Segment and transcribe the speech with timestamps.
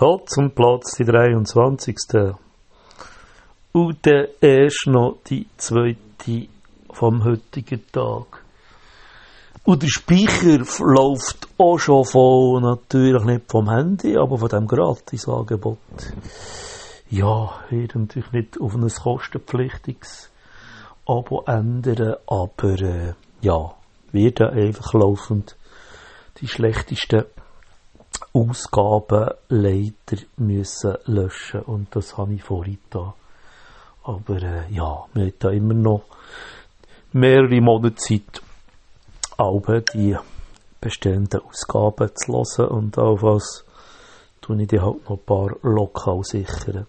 [0.00, 1.96] Holz und Platz, die 23.
[3.72, 6.48] Und dann erst noch die zweite
[6.92, 8.44] vom heutigen Tag.
[9.64, 15.78] Und der Speicher läuft auch schon von, natürlich nicht vom Handy, aber von dem Gratisangebot.
[17.10, 20.30] Ja, wird natürlich nicht auf ein kostenpflichtiges
[21.06, 23.74] Abo ändern, aber äh, ja,
[24.12, 25.56] wird einfach laufend
[26.40, 27.24] die schlechtesten
[28.32, 33.14] Ausgaben leider müssen löschen und das habe ich vorhin da.
[34.04, 36.02] Aber äh, ja, wir haben da immer noch
[37.12, 38.42] mehrere Monate Zeit,
[39.36, 40.16] alle die
[40.80, 43.64] bestehenden Ausgaben zu hören und auf was
[44.40, 46.86] tue ich die halt noch ein paar lokal sichern.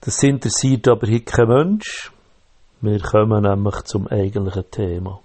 [0.00, 2.12] Das interessiert aber hier kein Mensch.
[2.80, 5.20] Wir kommen nämlich zum eigentlichen Thema.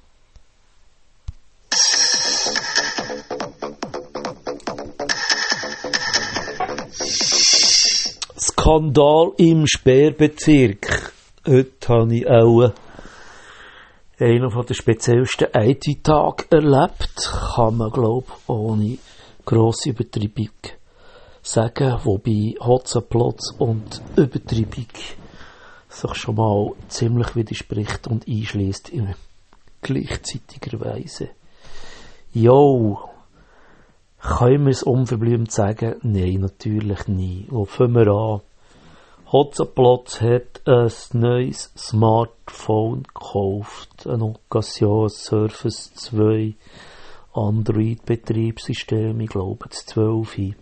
[8.65, 11.13] Skandal im Sperrbezirk.
[11.45, 12.71] Heute habe ich auch
[14.19, 17.31] einen der speziellsten IT-Tage erlebt.
[17.53, 18.97] Kann man, glaube ich, ohne
[19.45, 20.49] grosse Übertreibung
[21.43, 21.99] sagen.
[22.05, 24.87] Wobei Hotzenplotz und Übertreibung
[25.87, 29.13] sich schon mal ziemlich widerspricht und einschließt in
[29.83, 31.29] gleichzeitiger Weise.
[32.33, 32.97] Jo,
[34.19, 35.97] können wir es unverblümt sagen?
[36.01, 37.45] Nein, natürlich nie.
[37.51, 38.41] Wo fangen wir an?
[39.31, 46.53] Hotzenplotz hat ein neues Smartphone gekauft, ein Occasion Surface 2
[47.33, 50.53] Android-Betriebssystem, ich glaube das 12.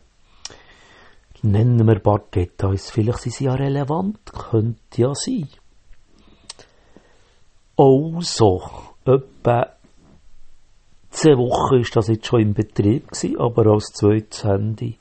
[1.42, 5.50] Nennen wir ein paar Details, vielleicht sind sie ja relevant, könnte ja sein.
[7.76, 8.62] Also,
[9.04, 9.74] etwa
[11.10, 14.98] zehn Wochen ist das jetzt schon im Betrieb gewesen, aber als zweites Handy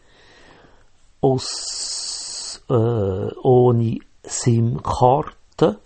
[1.21, 2.12] aus
[2.73, 5.79] äh, ohne SIM-Karte.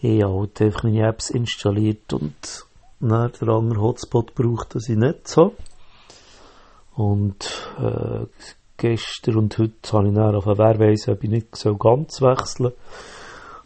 [0.00, 2.66] Ich habe halt einfach meine Apps installiert und
[3.00, 5.54] dann der andere Hotspot braucht das ich nicht so.
[6.94, 8.26] Und äh,
[8.76, 12.72] gestern und heute habe ich dann auf wer weiss, ob ich nicht so ganz wechseln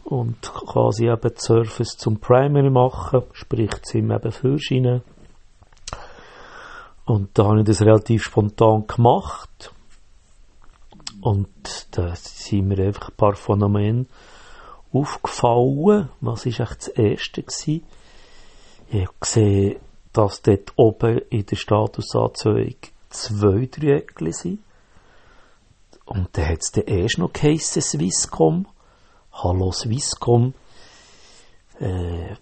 [0.03, 5.01] und quasi eben die Surface zum Primary machen, sprich SIM eben Führerscheine.
[7.05, 9.73] Und da habe ich das relativ spontan gemacht.
[11.21, 14.07] Und da sind mir einfach ein paar Phänomene
[14.91, 16.09] aufgefallen.
[16.19, 17.43] Was war das erste?
[17.43, 17.83] Gewesen?
[18.89, 19.79] Ich habe gesehen,
[20.13, 24.59] dass dort oben in der Statusanzeige zwei Dreieckchen sind.
[26.05, 28.67] Und dann hat es dann erst noch geheissen, Swisscom.
[29.31, 30.53] Hallo Swisscom.
[31.79, 32.33] Äh,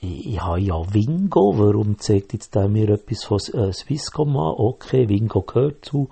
[0.00, 1.54] ich, ich habe ja Wingo.
[1.56, 4.54] Warum zeigt jetzt der mir etwas von äh, Swisscom an?
[4.58, 6.08] Okay, Wingo gehört zu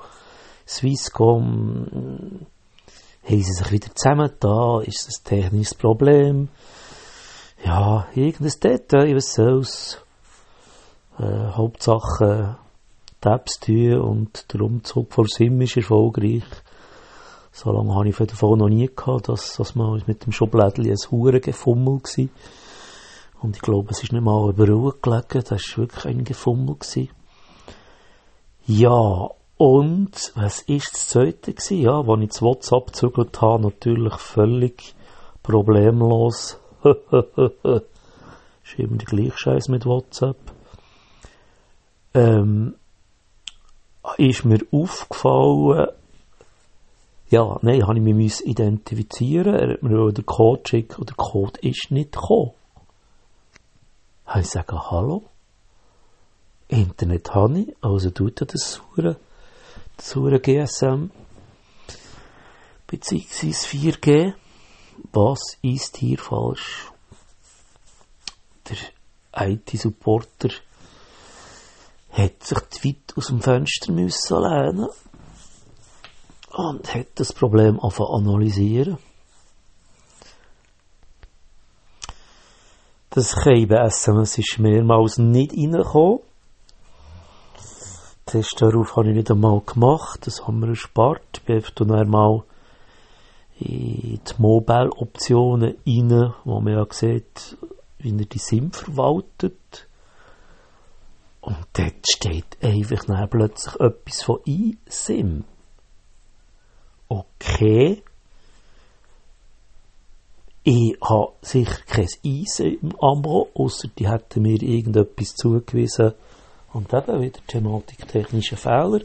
[0.68, 1.86] Swisscom,
[3.24, 6.48] haben sie sich wieder zusammen da, ist das ein technisches Problem?
[7.64, 9.98] Ja, irgendein Detail, was soll's.
[11.18, 12.58] Äh, Hauptsache,
[13.24, 16.44] die Apps tun und der Umzug von SIM ist erfolgreich.
[17.50, 21.10] So lange habe ich davon noch nie gehabt, dass, dass man mit dem Schublädchen ein
[21.10, 22.28] hure Gefummel war.
[23.40, 26.76] Und ich glaube, es ist nicht mal über Ruhe gelegen, das war wirklich ein Gefummel.
[26.76, 27.08] Gewesen.
[28.66, 31.80] Ja, und was ist das zweite gewesen?
[31.80, 34.94] Ja, als ich das WhatsApp gezügelt habe, natürlich völlig
[35.42, 36.60] problemlos.
[36.84, 36.94] ist
[38.76, 40.36] immer der gleiche Scheiß mit WhatsApp.
[42.14, 42.76] Ähm,
[44.16, 45.88] ist mir aufgefallen,
[47.28, 51.58] ja, nein, habe ich mich identifizieren Er hat mir den Code geschickt und der Code
[51.60, 52.52] ist nicht gekommen.
[54.38, 55.24] Ich sage, hallo?
[56.68, 59.16] Internet habe ich, also tut er das Suchen
[59.98, 61.10] zu einer GSM
[62.86, 63.50] bzw.
[63.50, 64.34] 4G.
[65.12, 66.90] Was ist hier falsch?
[68.68, 70.50] Der IT-Supporter
[72.10, 74.88] hat sich weit aus dem Fenster müssen lehnen
[76.50, 78.98] und hat das Problem analysieren.
[83.10, 86.20] Das KIB-SMS ist mehrmals nicht reingekommen.
[88.28, 91.22] Test darauf habe ich nicht einmal gemacht, das haben wir erspart.
[91.38, 92.42] Ich bin einfach einmal
[93.58, 97.56] in die Mobile-Optionen rein, wo man ja sieht,
[97.98, 99.88] wie er die SIM verwaltet.
[101.40, 105.44] Und dort steht einfach dann plötzlich etwas von eSIM.
[107.08, 108.02] Okay.
[110.64, 116.12] Ich habe sicher kein eSIM Abo, außer die hätten mir irgendetwas zugewiesen,
[116.72, 119.00] und eben wieder Thematik technische Fehler.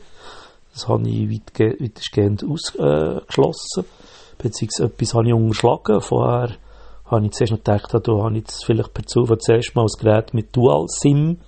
[0.74, 3.84] Das habe ich weitge weitestgehend ausgeschlossen.
[3.84, 6.02] Äh, beziehungsweise etwas habe ich unterschlagen.
[6.02, 6.56] Vorher
[7.06, 10.34] habe ich zuerst noch gedacht, da habe ich vielleicht per Zufall zuerst mal ein Gerät
[10.34, 11.40] mit Dual-SIM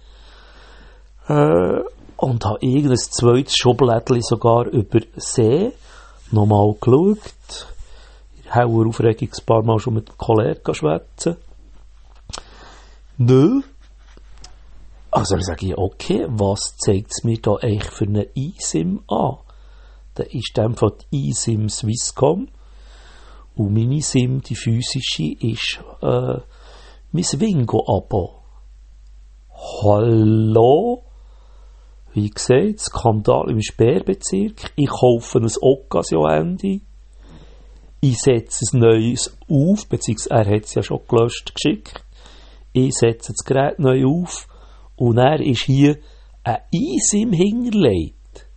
[1.28, 1.80] äh,
[2.18, 5.74] und habe irgendein zweites Schublädchen sogar übersehen,
[6.32, 7.68] nochmal geschaut,
[8.44, 11.38] in hauer Aufregung ein paar Mal schon mit dem Kollegen schwätzen.
[13.18, 13.62] Nö.
[15.16, 19.38] Also ich sage, okay, was zeigt es mir da eigentlich für eine eSIM an?
[20.14, 22.50] Da ist einfach die eSIM Swisscom
[23.56, 26.42] und meine SIM, die physische, ist äh,
[27.14, 28.42] mein Wingo-Abo.
[29.84, 31.04] Hallo?
[32.14, 34.74] Wie gesagt, Skandal im Sperrbezirk.
[34.76, 36.82] Ich kaufe ein Occasion-Handy.
[38.02, 42.04] Ich setze ein neues auf, beziehungsweise er hat es ja schon gelöscht geschickt.
[42.74, 44.50] Ich setze das Gerät neu auf
[44.96, 45.98] und er ist hier
[46.44, 48.48] ein eSIM hinterlegt.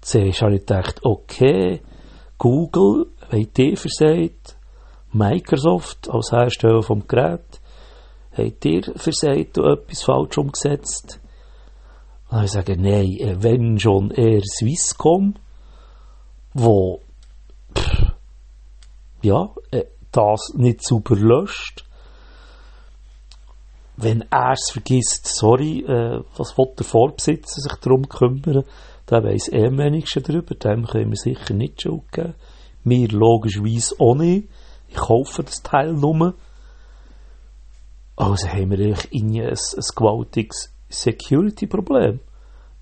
[0.00, 1.80] Zuerst habe ich gedacht, okay,
[2.38, 4.56] Google, habt ihr versagt,
[5.12, 7.60] Microsoft als Hersteller vom Gerät,
[8.32, 11.20] habt ihr versagt und etwas falsch umgesetzt?
[12.30, 15.34] Und dann sage ich, nein, äh, wenn schon eher Swisscom,
[16.54, 17.00] wo
[17.76, 18.12] pff,
[19.22, 21.84] ja, äh, das nicht super löscht,
[24.02, 28.64] wenn er es vergisst, sorry, äh, was will der Vorbesitzer sich darum kümmern,
[29.08, 32.34] der weiss eh am wenigsten darüber, dem können wir sicher nicht Schuld geben.
[32.84, 34.48] Mir logischerweise auch nicht.
[34.88, 36.34] Ich kaufe das Teil nur.
[38.16, 42.20] Also haben wir eigentlich ein, ein, gewaltiges Security-Problem.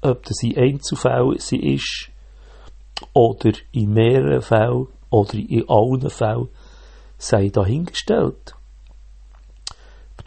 [0.00, 2.10] Ob das in Einzelfällen ist,
[3.12, 6.48] oder in mehreren Fällen, oder in allen Fällen,
[7.18, 8.54] sei dahingestellt.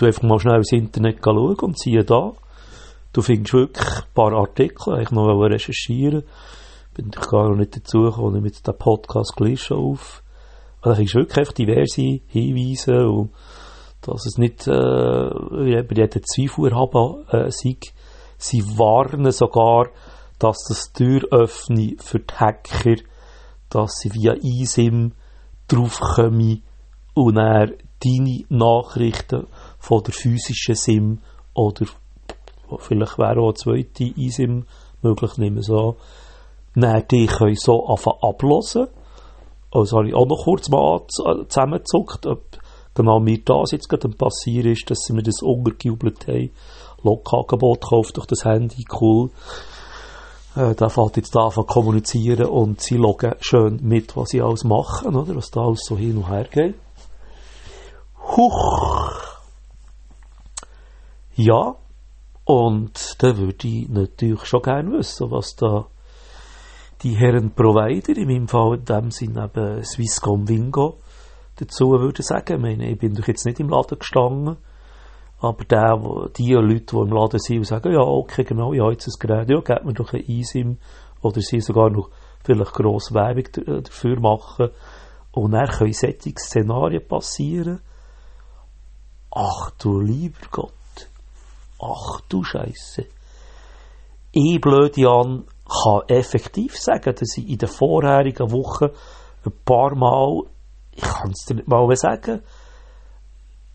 [0.02, 2.34] Du einfach mal schnell ins Internet schauen und siehe da,
[3.14, 6.24] du findest wirklich ein paar Artikel, ich noch recherchieren,
[6.96, 10.24] bin ich gar noch nicht dazu gekommen, ich mit dem Podcast gelesen auf.
[10.82, 13.30] Und da findest du wirklich einfach diverse Hinweise und
[14.02, 15.30] dass es nicht äh,
[15.66, 17.78] jeden Zweifel haben äh, sei.
[18.40, 19.90] Sie warnen sogar,
[20.40, 22.96] dass das Tür öffne für die Hacker,
[23.70, 25.12] dass sie via eSIM
[25.68, 26.64] draufkommen
[27.14, 27.68] und er
[28.04, 29.46] deine Nachrichten
[29.82, 31.20] von der physischen SIM
[31.54, 31.86] oder
[32.80, 34.66] vielleicht wäre auch eine zweite eSIM
[35.02, 35.98] möglich, nehmen so,
[36.76, 38.88] dann die können so anfangen ablosen.
[39.72, 42.44] Also habe ich auch noch kurz mal zusammengezuckt, ob
[42.94, 46.52] genau mir das jetzt gerade passiert ist, dass sie mir das untergejubelt haben.
[47.04, 49.32] Lokangebot kauft durch das Handy, cool.
[50.56, 54.64] Äh, da fällt jetzt da an kommunizieren und sie loggen schön mit, was sie alles
[54.64, 55.36] machen, oder?
[55.36, 56.76] Was da alles so hin und her geht.
[58.38, 59.31] Huch!
[61.36, 61.76] Ja,
[62.44, 65.88] und da würde ich natürlich schon gerne wissen, was da
[67.04, 70.98] die Herren Provider, in meinem Fall in dem Sinne eben Swisscom Wingo,
[71.56, 72.56] dazu würde sagen.
[72.56, 74.58] Ich meine, ich bin doch jetzt nicht im Laden gestanden,
[75.40, 79.08] aber der, die Leute, die im Laden sind und sagen, ja, okay, genau, ja, jetzt
[79.08, 80.78] ein Gerät, ja, gebt mir doch ein eSIM,
[81.22, 82.10] oder sie sogar noch
[82.44, 84.70] vielleicht grosse Werbung äh, dafür machen,
[85.32, 87.80] und dann können solche Szenarien passieren.
[89.34, 90.74] Ach du lieber Gott.
[91.82, 93.06] Ach du Scheiße.
[94.32, 98.90] Ich, blöde Jan, kann effektiv sagen, dass ich in den vorherigen Wochen
[99.46, 100.44] ein paar Mal,
[100.94, 102.42] ich kann es dir nicht mal sagen,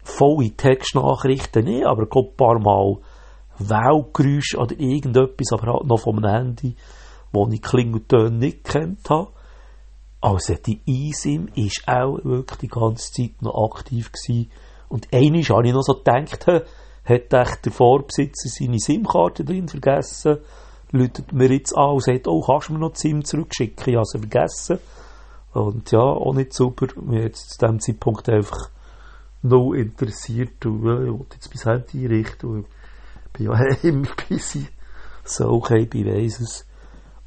[0.04, 2.98] volle Textnachrichten nicht, aber ein paar Mal
[3.58, 6.76] Weltgeräusche oder irgendetwas, aber halt noch vom Handy,
[7.32, 9.32] wo ich Klingeltöne nicht kennt habe.
[10.20, 14.50] Also die eSIM ist auch wirklich die ganze Zeit noch aktiv gewesen.
[14.88, 16.46] Und einiges habe ich noch so gedacht,
[17.06, 20.38] hat echt der Vorbesitzer seine SIM-Karte drin vergessen
[20.92, 23.88] läutet mir jetzt an und sagt, oh, kannst du mir noch die SIM zurückschicken?
[23.88, 24.78] Ich habe sie vergessen.
[25.52, 26.86] Und ja, auch nicht super.
[27.00, 28.70] Mir jetzt zu diesem Zeitpunkt einfach
[29.42, 32.66] noch interessiert und ja, ich wollte jetzt mein Handy einrichten und
[33.26, 34.66] ich bin ja immer busy.
[35.24, 36.66] So, okay, ich weiss es.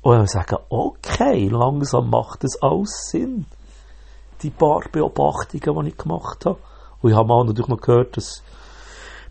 [0.01, 3.45] Und dann sagen, okay, langsam macht es alles Sinn.
[4.41, 6.59] Die paar Beobachtungen, die ich gemacht habe.
[7.01, 8.41] Und ich habe mal natürlich noch gehört, dass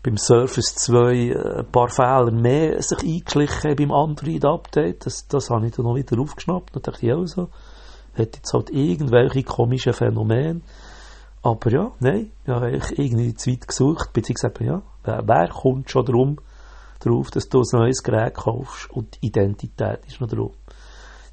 [0.01, 5.05] beim Surface 2 äh, ein paar Fehler mehr sich eingeschlichen beim Android-Update.
[5.05, 6.75] Das, das habe ich dann noch wieder aufgeschnappt.
[6.75, 7.49] Da dachte ich auch so.
[8.13, 10.61] Hat jetzt halt irgendwelche komischen Phänomene.
[11.41, 16.37] Aber ja, nein, ich habe irgendwie Zeit gesucht, beziehungsweise ja, wer, wer kommt schon darum,
[16.99, 20.51] darauf, dass du ein neues Gerät kaufst und die Identität ist noch drauf.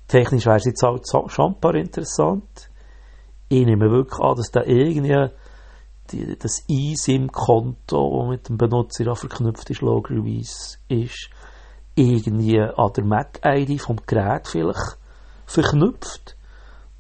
[0.06, 2.70] Technisch wäre es jetzt halt schon ein paar interessant.
[3.48, 5.28] Ich nehme wirklich an, dass da irgendwie
[6.12, 11.30] die, das eSIM-Konto, das mit dem Benutzer verknüpft ist, logischerweise ist
[11.94, 14.98] irgendwie an der MAC-ID vom Gerät vielleicht
[15.46, 16.36] verknüpft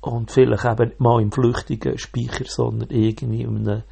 [0.00, 3.82] und vielleicht eben nicht mal im flüchtigen Speicher, sondern irgendwie in einem,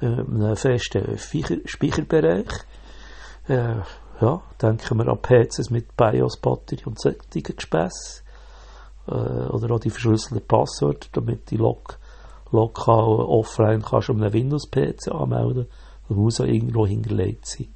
[0.00, 2.48] äh, einem festen Speicher, Speicherbereich.
[3.48, 3.80] Äh,
[4.20, 8.22] ja, denken wir an PCs mit BIOS-Batterie und solchen Gespässe.
[9.06, 11.98] Äh, oder auch die verschlüsselten Passwörter, damit die Log
[12.52, 15.66] lokal offline kannst du einem Windows-PC anmelden.
[16.08, 17.68] Das muss ja irgendwo hinterlegt sein.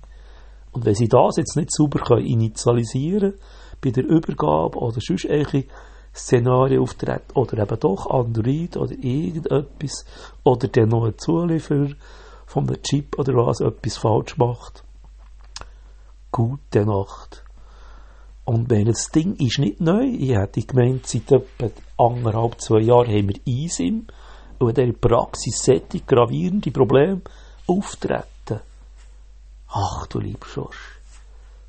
[0.73, 3.35] Und wenn sie das jetzt nicht sauber können initialisieren
[3.81, 5.69] bei der Übergabe oder sonst irgendwelche
[6.15, 10.05] Szenarien auftreten oder eben doch Android oder irgendetwas
[10.45, 11.95] oder noch ein Zulieferer
[12.47, 14.85] von einem Chip oder was etwas falsch macht,
[16.31, 17.43] gute Nacht.
[18.45, 23.09] Und wenn das Ding ist nicht neu, ich hätte gemeint, seit etwa anderthalb, zwei Jahren
[23.09, 24.07] haben wir eSIM
[24.59, 27.21] und in der Praxis solche gravierende Probleme
[27.67, 28.61] auftreten.
[29.69, 30.99] Ach du lieber Schorsch.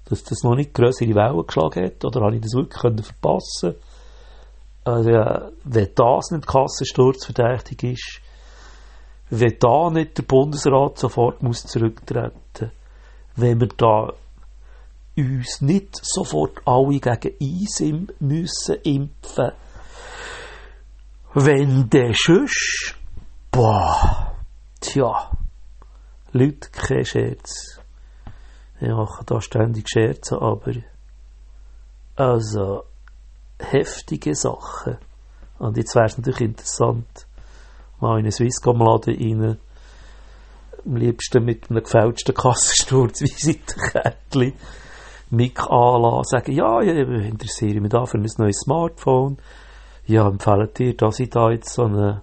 [0.05, 3.75] Dass das noch nicht größere Wellen geschlagen hat, oder habe ich das wirklich verpassen
[4.85, 8.21] also, ja, wenn das nicht kassensturzverdächtig ist,
[9.29, 12.71] wenn da nicht der Bundesrat sofort muss zurücktreten
[13.37, 14.13] wenn wir da
[15.15, 19.51] uns nicht sofort alle gegen ISIM müssen impfen
[21.39, 22.95] wenn der sonst,
[23.51, 24.35] boah,
[24.79, 25.29] tja,
[26.31, 27.79] Leute, kein Scherz.
[28.79, 30.73] Ich mache da ständig Scherze, aber
[32.15, 32.85] also
[33.59, 34.97] heftige Sachen.
[35.59, 37.27] Und jetzt wäre es natürlich interessant,
[37.99, 39.57] mal in einen Swisscom-Laden rein,
[40.85, 44.53] am liebsten mit einem gefälschten Kassensturz Visitenkärtchen
[45.29, 49.37] mich anlassen, sagen, ja, ich interessiere mich da für ein neues Smartphone.
[50.09, 52.21] Ja, empfehle dir, dass ich da jetzt so eine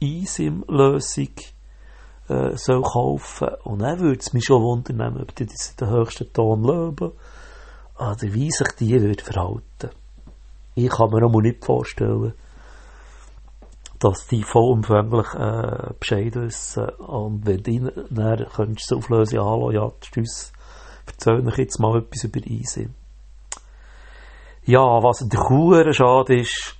[0.00, 1.28] eSIM-Lösung
[2.28, 3.50] äh, soll kaufen.
[3.62, 7.12] Und dann würde es mich schon wundern, ob die das den höchsten Ton löben
[7.96, 9.90] oder wie sich die würde verhalten.
[10.74, 12.34] Ich kann mir auch nicht vorstellen,
[14.00, 16.88] dass die vollumfänglich äh, Bescheid wissen.
[16.98, 17.80] Und wenn die
[18.10, 20.52] dann könntest du auflösen, hallo, ja, tschüss,
[21.06, 22.92] erzähl euch jetzt mal etwas über eSIM.
[24.64, 26.76] Ja, was der Kuh schade ist,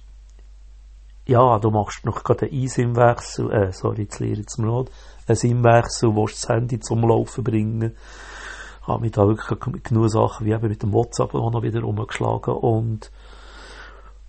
[1.27, 4.91] ja, du machst noch gerade einen eSIM-Wechsel, äh, sorry, jetzt lehre ich zum Not,
[5.27, 7.97] einen SIM-Wechsel, willst das Handy zum Laufen bringen.
[8.83, 12.55] Habe mich da wirklich genug Sachen wie eben mit dem WhatsApp auch noch wieder rumgeschlagen
[12.55, 13.11] und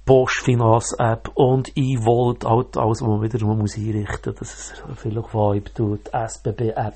[0.06, 5.74] Postfinanz-App und E-Wallet, halt alles, was man wieder muss einrichten muss, dass es vielleicht Vibe
[5.74, 6.96] tut, SBB-App.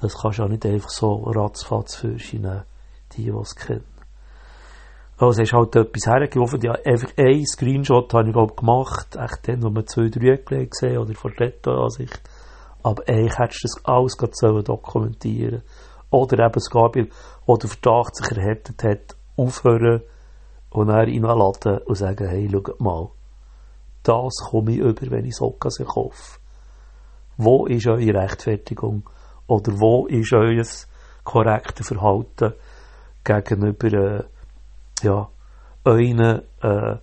[0.00, 2.40] Das kannst du auch nicht einfach so ratzfatz für die,
[3.16, 3.93] die es kennen.
[5.16, 9.60] Also hast halt etwas hergeworfen, ja, einfach ein Screenshot habe ich glaube gemacht, echt dann,
[9.60, 12.20] man zwei, drei gesehen oder von Retro-Ansicht.
[12.82, 15.62] Aber eigentlich hättest du das alles gerade dokumentieren
[16.10, 16.90] Oder eben sogar,
[17.46, 20.02] wo der Verdacht sich erhärtet hat, aufhören
[20.70, 23.08] und dann reinladen und sagen, hey, schau mal,
[24.02, 26.38] das komme ich über, wenn ich Socken kaufe.
[27.36, 29.08] Wo ist eure Rechtfertigung?
[29.46, 30.64] Oder wo ist euer
[31.24, 32.54] korrektes Verhalten
[33.24, 34.24] gegenüber äh,
[35.04, 35.28] ja,
[35.84, 36.96] euren äh,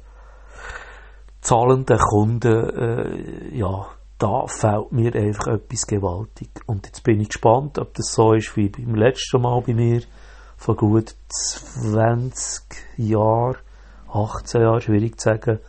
[1.42, 6.50] zahlenden Kunden, äh, ja, da fehlt mir einfach etwas gewaltig.
[6.68, 10.02] Und jetzt bin ich gespannt, ob das so ist wie beim letzten Mal bei mir,
[10.58, 12.64] vor gut 20
[12.98, 13.58] Jahren,
[14.10, 15.60] 18 Jahren, schwierig zu sagen,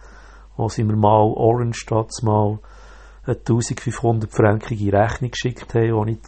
[0.56, 2.58] wo sie mir mal Orange Stadt mal
[3.24, 6.18] eine 1500 Frankige Rechnung geschickt haben, die ich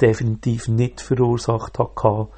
[0.00, 2.28] definitiv nicht verursacht hatte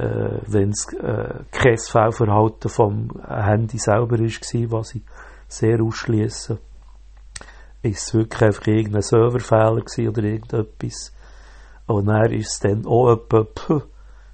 [0.00, 5.02] äh, wenn es äh, kein Fehlverhalten vom Handy selber war, was ich
[5.48, 6.58] sehr ausschließe.
[7.82, 11.12] Ist es wirklich einfach irgendein Serverfehler oder irgendetwas.
[11.86, 13.46] Und dann ist es dann auch etwa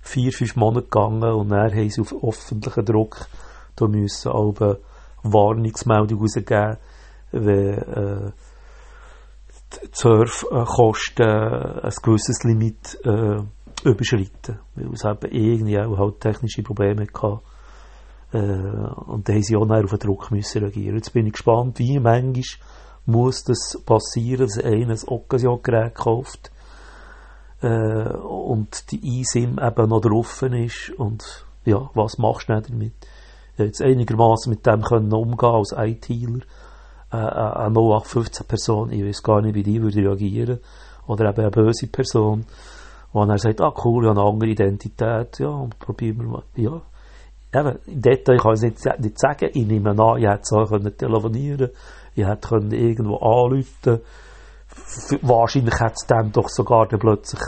[0.00, 3.28] vier, fünf Monate gegangen und dann haben sie auf öffentlichen Druck
[3.76, 4.78] da müssen auch eine
[5.22, 6.78] Warnungsmeldung rausgeben,
[7.32, 8.32] wenn äh,
[9.72, 13.42] die Surfkosten ein gewisses Limit äh,
[13.84, 17.40] überschreiten, weil es eben irgendwie auch halt technische Probleme hatte.
[18.32, 20.96] Äh, und da haben sie auch auf den Druck müssen reagieren.
[20.96, 22.42] Jetzt bin ich gespannt, wie manchmal
[23.06, 26.50] muss das passieren, dass einer ein Occasion-Gerät kauft
[27.62, 32.94] äh, und die eSIM eben noch drauf ist und ja, was machst du damit?
[33.56, 36.42] Jetzt einigermaßen mit dem können umgehen als ITler,
[37.10, 40.60] äh, eine 0815 Person, ich weiß gar nicht, wie die würde reagieren
[41.06, 42.44] oder eben eine böse Person,
[43.16, 46.42] wo er sagt, ah cool, ich habe eine andere Identität, ja, und probieren wir mal,
[46.54, 46.82] ja.
[47.54, 50.52] Eben, im Detail kann ich es nicht, nicht sagen, ich nehme an, ich hätte es
[50.52, 51.70] auch telefonieren
[52.14, 54.00] ich hätte können irgendwo anrufen
[55.22, 57.40] wahrscheinlich hätte es dann doch sogar dann plötzlich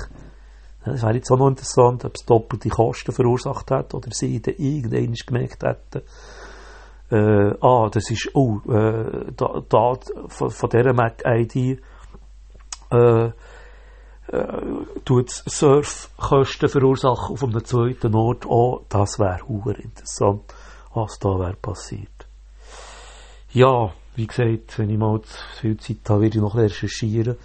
[0.84, 4.54] Es wäre jetzt auch noch interessant, ob es doppelte Kosten verursacht hat oder sie dann
[4.56, 6.02] irgendwann gemerkt hätten,
[7.10, 9.94] äh, ah, das ist, oh, äh, da, da
[10.28, 11.80] von, von dieser Mac-ID
[12.90, 13.30] äh,
[14.28, 14.62] äh,
[15.04, 18.46] tut Surfkosten verursachen auf einem zweiten Ort.
[18.46, 19.40] Oh, das wäre
[19.80, 20.42] interessant,
[20.94, 22.26] was da wäre passiert.
[23.50, 25.20] Ja, wie gesagt, wenn ich mal
[25.60, 27.36] viel Zeit habe, werde ich noch recherchieren.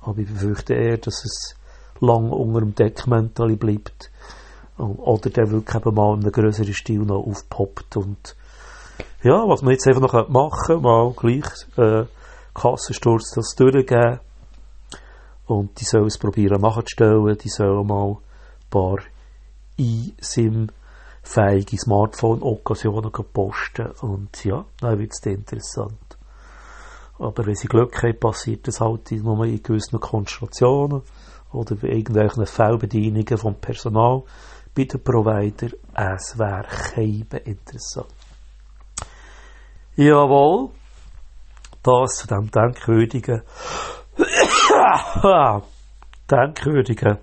[0.00, 1.54] Aber ich befürchte eher, dass es
[2.00, 4.10] lang unter dem Deckmäntel bleibt.
[4.76, 7.96] Oder der wirklich eben mal in einem größeren Stil noch aufpoppt.
[7.96, 8.36] Und
[9.22, 11.44] ja, was man jetzt einfach noch machen könnte, mal gleich
[11.76, 12.06] äh,
[12.54, 14.20] Kassensturz das durchgeben.
[15.46, 17.38] Und die sollen es probieren nachzustellen.
[17.38, 18.18] Die sollen mal ein
[18.70, 18.98] paar
[19.78, 23.90] eSIM-fähige Smartphone-Occasionen posten.
[24.00, 26.18] Und ja, dann wird es interessant.
[27.18, 31.02] Aber wenn sie Glück haben, passiert das halt nur in gewissen Konstellationen
[31.52, 34.24] oder bei irgendwelchen Fehlbedienungen vom Personal
[34.74, 35.68] bei den Provider.
[35.94, 38.08] Es wäre kein interessant.
[39.96, 40.70] Jawohl,
[41.84, 43.42] das zu dem denkwürdigen,
[46.30, 47.18] denkwürdigen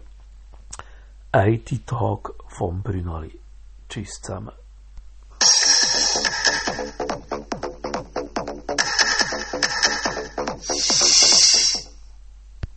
[1.34, 3.40] IT-Tag vom Brünali.
[3.88, 4.61] Tschüss zusammen.